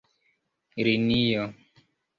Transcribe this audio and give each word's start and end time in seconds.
linio 0.85 1.47